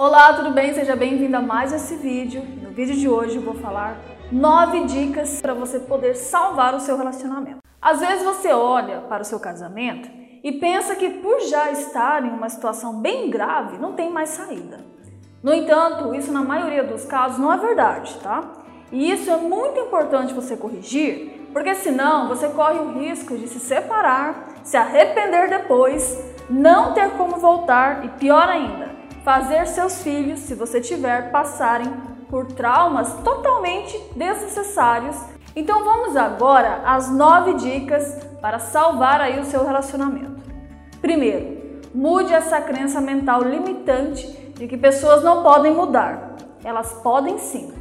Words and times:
Olá, 0.00 0.32
tudo 0.32 0.52
bem? 0.52 0.72
Seja 0.72 0.94
bem-vindo 0.94 1.36
a 1.36 1.42
mais 1.42 1.72
esse 1.72 1.96
vídeo. 1.96 2.40
No 2.62 2.70
vídeo 2.70 2.94
de 2.94 3.08
hoje 3.08 3.34
eu 3.34 3.42
vou 3.42 3.54
falar 3.54 3.98
nove 4.30 4.84
dicas 4.84 5.42
para 5.42 5.52
você 5.52 5.80
poder 5.80 6.14
salvar 6.14 6.72
o 6.72 6.78
seu 6.78 6.96
relacionamento. 6.96 7.58
Às 7.82 7.98
vezes 7.98 8.24
você 8.24 8.52
olha 8.52 9.00
para 9.08 9.22
o 9.22 9.24
seu 9.24 9.40
casamento 9.40 10.08
e 10.44 10.52
pensa 10.52 10.94
que 10.94 11.10
por 11.10 11.40
já 11.40 11.72
estar 11.72 12.24
em 12.24 12.30
uma 12.30 12.48
situação 12.48 13.00
bem 13.00 13.28
grave, 13.28 13.76
não 13.78 13.94
tem 13.94 14.08
mais 14.08 14.28
saída. 14.28 14.86
No 15.42 15.52
entanto, 15.52 16.14
isso 16.14 16.30
na 16.30 16.44
maioria 16.44 16.84
dos 16.84 17.04
casos 17.04 17.38
não 17.38 17.52
é 17.52 17.56
verdade, 17.56 18.16
tá? 18.22 18.52
E 18.92 19.10
isso 19.10 19.28
é 19.28 19.36
muito 19.36 19.80
importante 19.80 20.32
você 20.32 20.56
corrigir, 20.56 21.48
porque 21.52 21.74
senão 21.74 22.28
você 22.28 22.48
corre 22.50 22.78
o 22.78 22.92
risco 22.92 23.36
de 23.36 23.48
se 23.48 23.58
separar, 23.58 24.60
se 24.62 24.76
arrepender 24.76 25.50
depois, 25.50 26.24
não 26.48 26.94
ter 26.94 27.10
como 27.16 27.38
voltar 27.38 28.04
e 28.04 28.08
pior 28.10 28.48
ainda, 28.48 28.87
fazer 29.24 29.66
seus 29.66 30.02
filhos, 30.02 30.40
se 30.40 30.54
você 30.54 30.80
tiver, 30.80 31.30
passarem 31.30 31.90
por 32.28 32.46
traumas 32.46 33.12
totalmente 33.24 33.98
desnecessários. 34.14 35.16
Então 35.56 35.84
vamos 35.84 36.16
agora 36.16 36.82
às 36.84 37.10
nove 37.10 37.54
dicas 37.54 38.16
para 38.40 38.58
salvar 38.58 39.20
aí 39.20 39.40
o 39.40 39.44
seu 39.44 39.64
relacionamento. 39.64 40.42
Primeiro, 41.00 41.58
mude 41.94 42.32
essa 42.32 42.60
crença 42.60 43.00
mental 43.00 43.42
limitante 43.42 44.26
de 44.54 44.66
que 44.66 44.76
pessoas 44.76 45.22
não 45.22 45.42
podem 45.42 45.72
mudar. 45.72 46.36
Elas 46.64 46.92
podem 47.02 47.38
sim. 47.38 47.72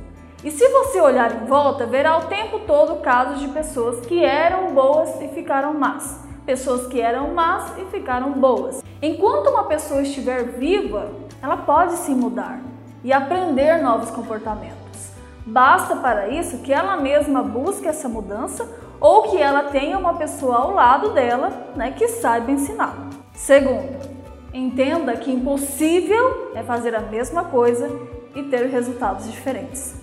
E 0.44 0.52
se 0.52 0.67
você 0.70 1.02
olhar 1.02 1.44
em 1.44 1.45
volta, 1.45 1.86
verá 1.86 2.17
o 2.17 2.26
tempo 2.26 2.59
todo 2.59 3.02
casos 3.02 3.40
de 3.40 3.48
pessoas 3.50 4.06
que 4.06 4.23
eram 4.23 4.73
boas 4.73 5.20
e 5.22 5.28
ficaram 5.30 5.73
más 5.73 6.28
pessoas 6.48 6.88
que 6.88 7.02
eram 7.02 7.34
más 7.34 7.78
e 7.78 7.84
ficaram 7.92 8.31
boas. 8.31 8.81
Enquanto 9.02 9.50
uma 9.50 9.66
pessoa 9.66 10.02
estiver 10.02 10.45
viva, 10.58 11.12
ela 11.41 11.58
pode 11.58 11.94
se 11.98 12.12
mudar 12.12 12.59
e 13.04 13.14
aprender 13.14 13.82
novos 13.82 14.09
comportamentos. 14.12 15.12
Basta 15.45 15.95
para 15.95 16.28
isso 16.30 16.59
que 16.59 16.73
ela 16.73 16.98
mesma 16.98 17.42
busque 17.42 17.88
essa 17.88 18.09
mudança 18.09 18.67
ou 19.00 19.23
que 19.23 19.38
ela 19.38 19.64
tenha 19.64 19.97
uma 19.97 20.16
pessoa 20.16 20.58
ao 20.58 20.73
lado 20.73 21.12
dela 21.12 21.72
né, 21.75 21.92
que 21.92 22.08
saiba 22.08 22.52
ensinar. 22.52 22.95
Segundo, 23.34 23.97
entenda 24.53 25.16
que 25.16 25.31
impossível 25.31 26.52
é 26.56 26.64
fazer 26.64 26.95
a 26.95 27.02
mesma 27.02 27.45
coisa 27.45 27.90
e 28.36 28.44
ter 28.44 28.67
resultados 28.67 29.31
diferentes. 29.31 29.95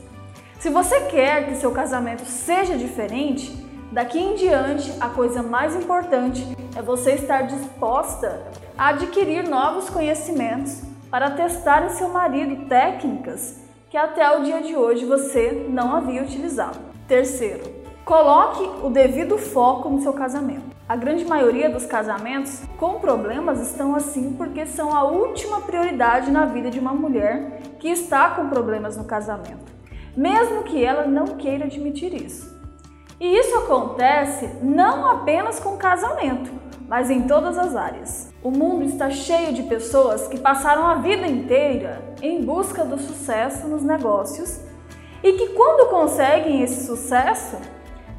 Se 0.58 0.70
você 0.70 1.00
quer 1.02 1.46
que 1.46 1.56
seu 1.56 1.72
casamento 1.72 2.24
seja 2.24 2.76
diferente, 2.76 3.64
Daqui 3.94 4.18
em 4.18 4.34
diante, 4.34 4.92
a 4.98 5.08
coisa 5.08 5.40
mais 5.40 5.76
importante 5.76 6.44
é 6.76 6.82
você 6.82 7.12
estar 7.12 7.42
disposta 7.42 8.42
a 8.76 8.88
adquirir 8.88 9.48
novos 9.48 9.88
conhecimentos 9.88 10.82
para 11.14 11.30
testar 11.30 11.86
em 11.86 11.90
seu 11.90 12.08
marido 12.08 12.66
técnicas 12.66 13.60
que 13.88 13.96
até 13.96 14.36
o 14.36 14.42
dia 14.42 14.60
de 14.60 14.74
hoje 14.74 15.04
você 15.04 15.64
não 15.70 15.94
havia 15.94 16.20
utilizado. 16.20 16.76
Terceiro, 17.06 17.62
coloque 18.04 18.68
o 18.84 18.90
devido 18.90 19.38
foco 19.38 19.88
no 19.88 20.02
seu 20.02 20.12
casamento. 20.12 20.74
A 20.88 20.96
grande 20.96 21.24
maioria 21.24 21.70
dos 21.70 21.86
casamentos 21.86 22.62
com 22.76 22.98
problemas 22.98 23.60
estão 23.60 23.94
assim 23.94 24.32
porque 24.32 24.66
são 24.66 24.92
a 24.92 25.04
última 25.04 25.60
prioridade 25.60 26.32
na 26.32 26.46
vida 26.46 26.68
de 26.68 26.80
uma 26.80 26.92
mulher 26.92 27.60
que 27.78 27.86
está 27.86 28.30
com 28.30 28.48
problemas 28.48 28.96
no 28.96 29.04
casamento, 29.04 29.72
mesmo 30.16 30.64
que 30.64 30.84
ela 30.84 31.06
não 31.06 31.26
queira 31.36 31.66
admitir 31.66 32.12
isso. 32.12 32.52
E 33.20 33.38
isso 33.38 33.56
acontece 33.58 34.50
não 34.60 35.06
apenas 35.06 35.60
com 35.60 35.76
casamento, 35.76 36.50
mas 36.88 37.08
em 37.08 37.22
todas 37.22 37.56
as 37.56 37.76
áreas. 37.76 38.23
O 38.44 38.50
mundo 38.50 38.84
está 38.84 39.08
cheio 39.08 39.54
de 39.54 39.62
pessoas 39.62 40.28
que 40.28 40.38
passaram 40.38 40.86
a 40.86 40.96
vida 40.96 41.26
inteira 41.26 42.02
em 42.20 42.44
busca 42.44 42.84
do 42.84 42.98
sucesso 42.98 43.66
nos 43.66 43.82
negócios 43.82 44.60
e 45.22 45.32
que, 45.32 45.48
quando 45.54 45.88
conseguem 45.88 46.60
esse 46.60 46.84
sucesso, 46.84 47.56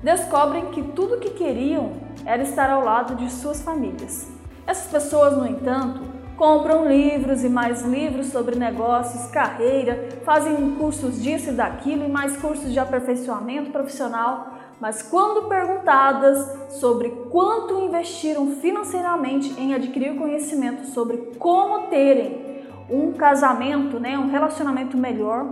descobrem 0.01 0.71
que 0.71 0.81
tudo 0.81 1.13
o 1.13 1.19
que 1.19 1.29
queriam 1.29 1.91
era 2.25 2.41
estar 2.41 2.71
ao 2.71 2.83
lado 2.83 3.13
de 3.13 3.31
suas 3.31 3.61
famílias. 3.61 4.27
Essas 4.65 4.91
pessoas, 4.91 5.37
no 5.37 5.45
entanto, 5.45 6.01
compram 6.35 6.87
livros 6.87 7.43
e 7.43 7.47
mais 7.47 7.83
livros 7.83 8.31
sobre 8.31 8.55
negócios, 8.55 9.27
carreira, 9.27 10.09
fazem 10.25 10.71
cursos 10.71 11.21
disso 11.21 11.51
e 11.51 11.53
daquilo 11.53 12.03
e 12.03 12.09
mais 12.09 12.35
cursos 12.35 12.73
de 12.73 12.79
aperfeiçoamento 12.79 13.69
profissional 13.69 14.54
mas 14.79 15.01
quando 15.01 15.47
perguntadas 15.47 16.71
sobre 16.73 17.09
quanto 17.31 17.79
investiram 17.79 18.47
financeiramente 18.57 19.59
em 19.59 19.73
adquirir 19.73 20.15
conhecimento 20.15 20.85
sobre 20.87 21.17
como 21.39 21.87
terem 21.87 22.63
um 22.89 23.13
casamento, 23.13 23.99
né, 23.99 24.17
um 24.17 24.29
relacionamento 24.29 24.97
melhor 24.97 25.45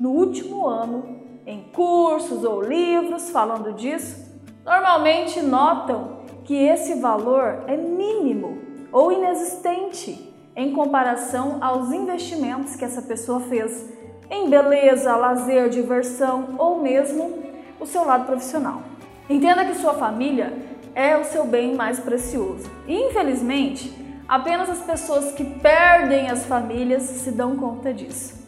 no 0.00 0.10
último 0.10 0.66
ano, 0.66 1.20
em 1.46 1.62
cursos 1.72 2.44
ou 2.44 2.62
livros 2.62 3.30
falando 3.30 3.72
disso, 3.74 4.40
normalmente 4.64 5.40
notam 5.42 6.20
que 6.44 6.54
esse 6.54 6.94
valor 6.94 7.64
é 7.66 7.76
mínimo 7.76 8.58
ou 8.92 9.12
inexistente 9.12 10.34
em 10.56 10.72
comparação 10.72 11.58
aos 11.60 11.92
investimentos 11.92 12.74
que 12.74 12.84
essa 12.84 13.02
pessoa 13.02 13.40
fez 13.40 13.88
em 14.30 14.48
beleza, 14.48 15.16
lazer, 15.16 15.68
diversão 15.68 16.54
ou 16.58 16.80
mesmo 16.80 17.49
o 17.80 17.86
seu 17.86 18.04
lado 18.04 18.26
profissional. 18.26 18.82
Entenda 19.28 19.64
que 19.64 19.74
sua 19.74 19.94
família 19.94 20.52
é 20.94 21.16
o 21.16 21.24
seu 21.24 21.46
bem 21.46 21.74
mais 21.74 21.98
precioso. 21.98 22.70
E, 22.86 22.94
infelizmente, 22.94 23.92
apenas 24.28 24.68
as 24.68 24.80
pessoas 24.80 25.32
que 25.32 25.44
perdem 25.44 26.30
as 26.30 26.44
famílias 26.44 27.02
se 27.02 27.30
dão 27.30 27.56
conta 27.56 27.92
disso. 27.92 28.38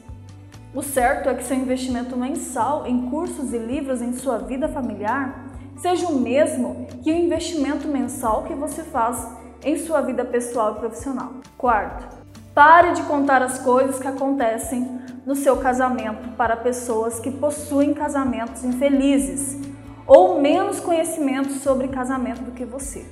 O 0.75 0.83
certo 0.83 1.29
é 1.29 1.35
que 1.35 1.45
seu 1.45 1.57
investimento 1.57 2.17
mensal 2.17 2.87
em 2.87 3.11
cursos 3.11 3.53
e 3.53 3.59
livros 3.59 4.01
em 4.01 4.13
sua 4.15 4.39
vida 4.39 4.69
familiar 4.69 5.45
seja 5.77 6.07
o 6.07 6.19
mesmo 6.19 6.87
que 7.03 7.13
o 7.13 7.17
investimento 7.17 7.89
mensal 7.89 8.45
que 8.45 8.55
você 8.55 8.83
faz 8.83 9.29
em 9.65 9.77
sua 9.77 10.01
vida 10.01 10.25
pessoal 10.25 10.73
e 10.73 10.79
profissional. 10.79 11.35
Quarto, 11.59 12.22
pare 12.55 12.93
de 12.93 13.03
contar 13.03 13.43
as 13.43 13.59
coisas 13.59 13.99
que 13.99 14.09
acontecem 14.09 15.01
no 15.25 15.35
seu 15.35 15.57
casamento 15.57 16.31
para 16.37 16.57
pessoas 16.57 17.19
que 17.21 17.31
possuem 17.31 17.95
casamentos 17.95 18.65
infelizes 18.65 19.59
ou 20.07 20.41
menos 20.41 20.81
conhecimento 20.81 21.53
sobre 21.53 21.89
casamento 21.89 22.43
do 22.43 22.51
que 22.51 22.65
você. 22.65 23.07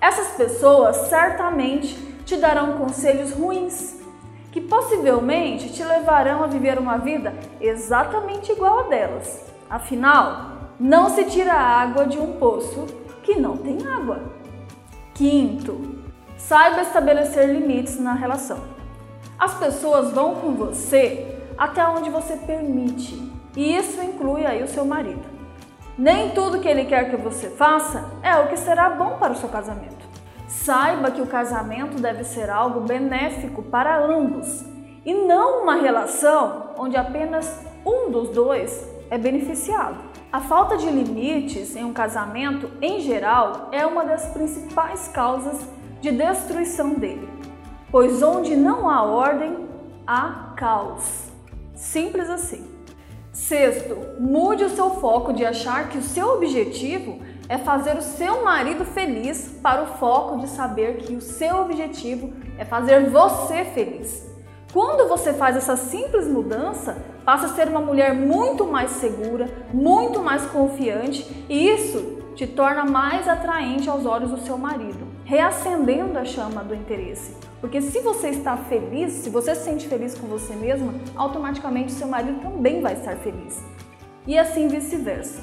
Essas 0.00 0.28
pessoas 0.28 0.96
certamente 1.08 1.94
te 2.24 2.36
darão 2.36 2.78
conselhos 2.78 3.32
ruins, 3.32 4.00
que 4.50 4.60
possivelmente 4.60 5.72
te 5.72 5.84
levarão 5.84 6.42
a 6.42 6.46
viver 6.46 6.78
uma 6.78 6.96
vida 6.96 7.34
exatamente 7.60 8.50
igual 8.50 8.80
a 8.80 8.82
delas. 8.84 9.44
Afinal, 9.68 10.72
não 10.80 11.10
se 11.10 11.24
tira 11.24 11.52
água 11.52 12.06
de 12.06 12.18
um 12.18 12.32
poço 12.32 12.86
que 13.22 13.38
não 13.38 13.56
tem 13.56 13.86
água. 13.86 14.22
Quinto, 15.14 15.99
saiba 16.46 16.82
estabelecer 16.82 17.48
limites 17.48 18.00
na 18.00 18.14
relação. 18.14 18.58
As 19.38 19.54
pessoas 19.54 20.10
vão 20.10 20.34
com 20.36 20.54
você 20.54 21.38
até 21.56 21.86
onde 21.86 22.10
você 22.10 22.36
permite, 22.36 23.30
e 23.56 23.76
isso 23.76 24.02
inclui 24.02 24.46
aí 24.46 24.62
o 24.62 24.68
seu 24.68 24.84
marido. 24.84 25.22
Nem 25.96 26.30
tudo 26.30 26.60
que 26.60 26.68
ele 26.68 26.86
quer 26.86 27.10
que 27.10 27.16
você 27.16 27.50
faça 27.50 28.10
é 28.22 28.36
o 28.36 28.48
que 28.48 28.56
será 28.56 28.90
bom 28.90 29.18
para 29.18 29.32
o 29.32 29.36
seu 29.36 29.48
casamento. 29.48 30.08
Saiba 30.48 31.10
que 31.10 31.20
o 31.20 31.26
casamento 31.26 32.00
deve 32.00 32.24
ser 32.24 32.50
algo 32.50 32.80
benéfico 32.80 33.62
para 33.62 34.02
ambos 34.02 34.64
e 35.04 35.12
não 35.14 35.62
uma 35.62 35.76
relação 35.76 36.70
onde 36.78 36.96
apenas 36.96 37.60
um 37.84 38.10
dos 38.10 38.30
dois 38.30 38.88
é 39.10 39.18
beneficiado. 39.18 39.96
A 40.32 40.40
falta 40.40 40.76
de 40.76 40.86
limites 40.88 41.76
em 41.76 41.84
um 41.84 41.92
casamento, 41.92 42.70
em 42.80 43.00
geral, 43.00 43.68
é 43.72 43.84
uma 43.84 44.04
das 44.04 44.26
principais 44.26 45.08
causas 45.08 45.60
de 46.00 46.10
destruição 46.10 46.94
dele 46.94 47.40
pois 47.90 48.22
onde 48.22 48.56
não 48.56 48.88
há 48.88 49.02
ordem, 49.02 49.68
há 50.06 50.52
caos. 50.56 51.28
Simples 51.74 52.30
assim. 52.30 52.68
Sexto, 53.32 53.96
mude 54.18 54.64
o 54.64 54.70
seu 54.70 54.90
foco 54.90 55.32
de 55.32 55.44
achar 55.44 55.88
que 55.88 55.98
o 55.98 56.02
seu 56.02 56.34
objetivo 56.34 57.20
é 57.48 57.58
fazer 57.58 57.96
o 57.96 58.02
seu 58.02 58.44
marido 58.44 58.84
feliz 58.84 59.56
para 59.62 59.82
o 59.82 59.86
foco 59.98 60.38
de 60.38 60.48
saber 60.48 60.98
que 60.98 61.14
o 61.14 61.20
seu 61.20 61.62
objetivo 61.62 62.32
é 62.58 62.64
fazer 62.64 63.08
você 63.08 63.64
feliz. 63.64 64.28
Quando 64.72 65.08
você 65.08 65.32
faz 65.32 65.56
essa 65.56 65.76
simples 65.76 66.28
mudança, 66.28 67.04
passa 67.24 67.46
a 67.46 67.48
ser 67.50 67.68
uma 67.68 67.80
mulher 67.80 68.14
muito 68.14 68.64
mais 68.66 68.92
segura, 68.92 69.48
muito 69.72 70.22
mais 70.22 70.46
confiante 70.46 71.44
e 71.48 71.68
isso 71.70 72.19
te 72.40 72.46
torna 72.46 72.86
mais 72.86 73.28
atraente 73.28 73.90
aos 73.90 74.06
olhos 74.06 74.30
do 74.30 74.38
seu 74.38 74.56
marido, 74.56 75.06
reacendendo 75.26 76.18
a 76.18 76.24
chama 76.24 76.64
do 76.64 76.74
interesse. 76.74 77.36
Porque 77.60 77.82
se 77.82 78.00
você 78.00 78.30
está 78.30 78.56
feliz, 78.56 79.12
se 79.12 79.28
você 79.28 79.54
se 79.54 79.64
sente 79.64 79.86
feliz 79.86 80.18
com 80.18 80.26
você 80.26 80.54
mesma, 80.54 80.94
automaticamente 81.14 81.92
seu 81.92 82.08
marido 82.08 82.40
também 82.40 82.80
vai 82.80 82.94
estar 82.94 83.14
feliz. 83.16 83.62
E 84.26 84.38
assim 84.38 84.68
vice-versa. 84.68 85.42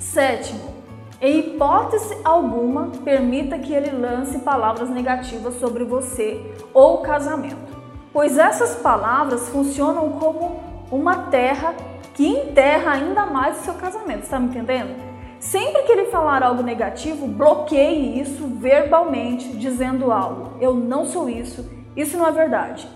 Sétimo, 0.00 0.74
em 1.20 1.38
hipótese 1.38 2.16
alguma, 2.24 2.88
permita 3.04 3.56
que 3.60 3.72
ele 3.72 3.92
lance 3.92 4.40
palavras 4.40 4.90
negativas 4.90 5.60
sobre 5.60 5.84
você 5.84 6.44
ou 6.74 6.94
o 6.94 7.02
casamento. 7.02 7.70
pois 8.12 8.36
essas 8.36 8.74
palavras 8.74 9.48
funcionam 9.50 10.08
como 10.10 10.60
uma 10.90 11.28
terra 11.30 11.72
que 12.14 12.26
enterra 12.26 12.94
ainda 12.94 13.26
mais 13.26 13.60
o 13.60 13.62
seu 13.62 13.74
casamento. 13.74 14.24
Está 14.24 14.40
me 14.40 14.48
entendendo? 14.48 15.09
Sempre 15.40 15.84
que 15.84 15.92
ele 15.92 16.10
falar 16.10 16.42
algo 16.42 16.62
negativo, 16.62 17.26
bloqueie 17.26 18.20
isso 18.20 18.46
verbalmente, 18.46 19.48
dizendo 19.56 20.12
algo. 20.12 20.58
Eu 20.60 20.74
não 20.74 21.06
sou 21.06 21.30
isso, 21.30 21.66
isso 21.96 22.18
não 22.18 22.26
é 22.26 22.30
verdade. 22.30 22.86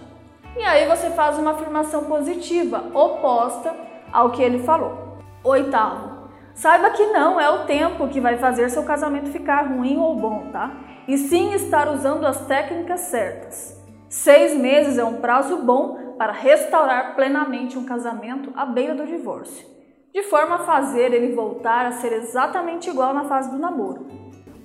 E 0.55 0.62
aí 0.62 0.87
você 0.87 1.08
faz 1.11 1.38
uma 1.38 1.52
afirmação 1.52 2.05
positiva, 2.05 2.85
oposta 2.93 3.75
ao 4.12 4.31
que 4.31 4.43
ele 4.43 4.62
falou. 4.62 5.17
Oitavo, 5.43 6.29
saiba 6.55 6.91
que 6.91 7.06
não 7.06 7.41
é 7.41 7.49
o 7.49 7.64
tempo 7.64 8.08
que 8.08 8.20
vai 8.20 8.37
fazer 8.37 8.69
seu 8.69 8.82
casamento 8.85 9.32
ficar 9.32 9.62
ruim 9.62 9.96
ou 9.96 10.14
bom, 10.14 10.50
tá? 10.52 10.70
E 11.08 11.17
sim 11.17 11.55
estar 11.55 11.88
usando 11.88 12.26
as 12.26 12.46
técnicas 12.46 13.00
certas. 13.00 13.82
Seis 14.11 14.55
meses 14.55 14.99
é 14.99 15.05
um 15.05 15.17
prazo 15.17 15.56
bom 15.56 16.14
para 16.19 16.32
restaurar 16.32 17.17
plenamente 17.17 17.79
um 17.79 17.87
casamento 17.87 18.52
à 18.55 18.67
beira 18.67 18.94
do 18.94 19.06
divórcio, 19.06 19.67
de 20.15 20.23
forma 20.23 20.55
a 20.55 20.59
fazer 20.61 21.13
ele 21.13 21.35
voltar 21.35 21.85
a 21.87 21.91
ser 21.91 22.13
exatamente 22.13 22.89
igual 22.89 23.13
na 23.13 23.25
fase 23.25 23.51
do 23.51 23.59
namoro. 23.59 24.07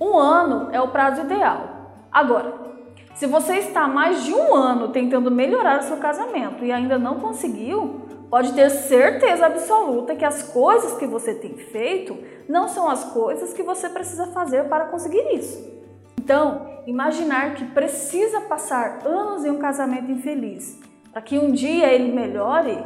Um 0.00 0.16
ano 0.16 0.68
é 0.70 0.80
o 0.80 0.88
prazo 0.88 1.22
ideal. 1.22 1.90
Agora, 2.12 2.54
se 3.16 3.26
você 3.26 3.54
está 3.54 3.88
mais 3.88 4.22
de 4.22 4.32
um 4.32 4.54
ano 4.54 4.92
tentando 4.92 5.28
melhorar 5.28 5.80
o 5.80 5.82
seu 5.82 5.96
casamento 5.96 6.64
e 6.64 6.70
ainda 6.70 7.00
não 7.00 7.18
conseguiu, 7.18 8.02
pode 8.30 8.52
ter 8.52 8.70
certeza 8.70 9.46
absoluta 9.46 10.14
que 10.14 10.24
as 10.24 10.40
coisas 10.40 10.96
que 10.96 11.06
você 11.06 11.34
tem 11.34 11.56
feito 11.56 12.16
não 12.48 12.68
são 12.68 12.88
as 12.88 13.04
coisas 13.06 13.52
que 13.52 13.64
você 13.64 13.88
precisa 13.88 14.28
fazer 14.28 14.68
para 14.68 14.84
conseguir 14.84 15.34
isso. 15.34 15.68
Então, 16.16 16.80
imaginar 16.86 17.54
que 17.54 17.64
precisa 17.64 18.40
passar 18.42 19.00
anos 19.04 19.44
em 19.44 19.50
um 19.50 19.58
casamento 19.58 20.12
infeliz 20.12 20.78
para 21.12 21.20
que 21.20 21.36
um 21.36 21.50
dia 21.50 21.92
ele 21.92 22.12
melhore 22.12 22.78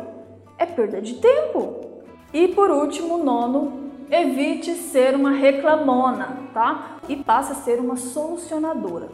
é 0.57 0.65
perda 0.65 1.03
de 1.03 1.17
tempo. 1.17 1.94
E 2.35 2.49
por 2.49 2.69
último, 2.69 3.17
nono, 3.17 3.93
evite 4.11 4.75
ser 4.75 5.15
uma 5.15 5.31
reclamona, 5.31 6.37
tá? 6.53 6.97
E 7.09 7.15
passe 7.15 7.53
a 7.53 7.55
ser 7.55 7.79
uma 7.79 7.97
solucionadora 7.97 9.09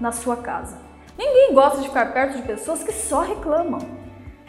na 0.00 0.10
sua 0.10 0.36
casa. 0.36 0.78
Ninguém 1.18 1.52
gosta 1.52 1.82
de 1.82 1.88
ficar 1.88 2.14
perto 2.14 2.38
de 2.38 2.42
pessoas 2.42 2.82
que 2.82 2.90
só 2.90 3.20
reclamam. 3.20 3.78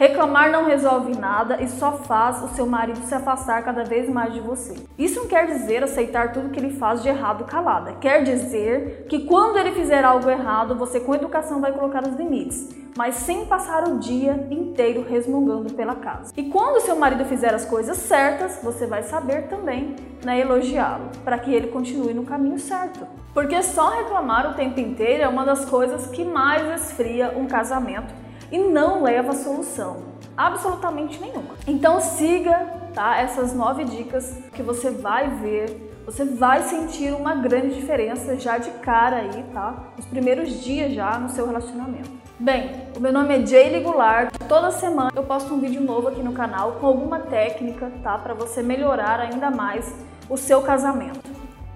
Reclamar 0.03 0.51
não 0.51 0.65
resolve 0.65 1.17
nada 1.17 1.63
e 1.63 1.69
só 1.69 1.93
faz 1.93 2.43
o 2.43 2.49
seu 2.49 2.65
marido 2.65 2.99
se 3.05 3.15
afastar 3.15 3.63
cada 3.63 3.85
vez 3.85 4.09
mais 4.09 4.33
de 4.33 4.41
você. 4.41 4.75
Isso 4.97 5.21
não 5.21 5.29
quer 5.29 5.47
dizer 5.47 5.81
aceitar 5.81 6.33
tudo 6.33 6.49
que 6.49 6.59
ele 6.59 6.71
faz 6.71 7.01
de 7.01 7.07
errado 7.07 7.45
calada. 7.45 7.93
Quer 8.01 8.21
dizer 8.21 9.05
que 9.07 9.19
quando 9.19 9.57
ele 9.57 9.71
fizer 9.71 10.03
algo 10.03 10.29
errado, 10.29 10.75
você 10.75 10.99
com 10.99 11.15
educação 11.15 11.61
vai 11.61 11.71
colocar 11.71 12.05
os 12.05 12.17
limites, 12.17 12.67
mas 12.97 13.15
sem 13.15 13.45
passar 13.45 13.87
o 13.87 13.97
dia 13.97 14.45
inteiro 14.51 15.05
resmungando 15.09 15.73
pela 15.73 15.95
casa. 15.95 16.33
E 16.35 16.49
quando 16.49 16.81
seu 16.81 16.97
marido 16.97 17.23
fizer 17.23 17.53
as 17.53 17.63
coisas 17.63 17.95
certas, 17.95 18.59
você 18.61 18.85
vai 18.85 19.03
saber 19.03 19.43
também 19.43 19.95
né, 20.21 20.37
elogiá-lo, 20.37 21.11
para 21.23 21.37
que 21.37 21.53
ele 21.53 21.67
continue 21.67 22.13
no 22.13 22.25
caminho 22.25 22.59
certo. 22.59 23.07
Porque 23.33 23.63
só 23.63 23.87
reclamar 23.87 24.51
o 24.51 24.53
tempo 24.53 24.81
inteiro 24.81 25.23
é 25.23 25.27
uma 25.29 25.45
das 25.45 25.63
coisas 25.63 26.07
que 26.07 26.25
mais 26.25 26.81
esfria 26.81 27.33
um 27.37 27.47
casamento 27.47 28.22
e 28.53 28.59
não 28.59 29.01
leva 29.01 29.31
a 29.31 29.35
solução 29.35 30.13
absolutamente 30.37 31.19
nenhuma. 31.19 31.55
Então 31.65 31.99
siga 31.99 32.53
tá, 32.93 33.17
essas 33.17 33.51
nove 33.51 33.83
dicas 33.83 34.37
que 34.53 34.61
você 34.61 34.91
vai 34.91 35.27
ver, 35.27 35.91
você 36.05 36.23
vai 36.23 36.61
sentir 36.61 37.11
uma 37.15 37.33
grande 37.33 37.73
diferença 37.73 38.39
já 38.39 38.59
de 38.59 38.69
cara 38.73 39.15
aí, 39.15 39.43
tá? 39.51 39.87
Nos 39.97 40.05
primeiros 40.05 40.63
dias 40.63 40.93
já 40.93 41.17
no 41.17 41.29
seu 41.29 41.47
relacionamento. 41.47 42.11
Bem, 42.39 42.89
o 42.95 42.99
meu 42.99 43.11
nome 43.11 43.35
é 43.35 43.43
Jaylee 43.43 43.81
Goulart. 43.81 44.31
Toda 44.47 44.69
semana 44.69 45.11
eu 45.15 45.23
posto 45.23 45.51
um 45.51 45.59
vídeo 45.59 45.81
novo 45.81 46.09
aqui 46.09 46.21
no 46.21 46.33
canal 46.33 46.73
com 46.73 46.85
alguma 46.85 47.19
técnica, 47.19 47.91
tá? 48.03 48.19
Para 48.19 48.35
você 48.35 48.61
melhorar 48.61 49.19
ainda 49.19 49.49
mais 49.49 49.91
o 50.29 50.37
seu 50.37 50.61
casamento. 50.61 51.27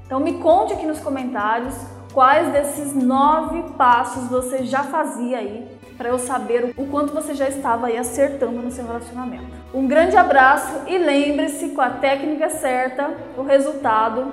Então 0.06 0.20
me 0.20 0.34
conte 0.34 0.74
aqui 0.74 0.86
nos 0.86 1.00
comentários 1.00 1.76
quais 2.18 2.52
desses 2.52 2.96
nove 2.96 3.62
passos 3.78 4.28
você 4.28 4.66
já 4.66 4.82
fazia 4.82 5.38
aí 5.38 5.68
para 5.96 6.10
eu 6.10 6.18
saber 6.18 6.74
o 6.76 6.88
quanto 6.88 7.14
você 7.14 7.36
já 7.36 7.48
estava 7.48 7.86
aí 7.86 7.96
acertando 7.96 8.60
no 8.60 8.72
seu 8.72 8.88
relacionamento. 8.88 9.46
Um 9.72 9.88
grande 9.88 10.18
abraço 10.18 10.82
e 10.88 10.98
lembre-se, 10.98 11.70
com 11.70 11.82
a 11.82 11.92
técnica 11.92 12.50
certa, 12.50 13.16
o 13.38 13.44
resultado 13.44 14.32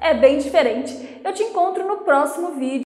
é 0.00 0.12
bem 0.12 0.38
diferente. 0.38 1.20
Eu 1.22 1.32
te 1.32 1.44
encontro 1.44 1.86
no 1.86 1.98
próximo 1.98 2.56
vídeo. 2.56 2.82